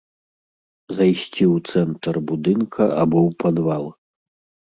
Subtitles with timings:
[0.99, 3.85] Зайсці ў цэнтр будынка або ў падвал.